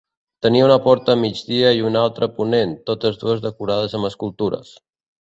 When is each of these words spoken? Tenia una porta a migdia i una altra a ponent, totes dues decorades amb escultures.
Tenia 0.45 0.63
una 0.67 0.77
porta 0.85 1.15
a 1.15 1.19
migdia 1.25 1.75
i 1.81 1.85
una 1.91 2.03
altra 2.05 2.31
a 2.31 2.33
ponent, 2.39 2.75
totes 2.91 3.23
dues 3.27 3.47
decorades 3.49 3.99
amb 4.01 4.13
escultures. 4.15 4.79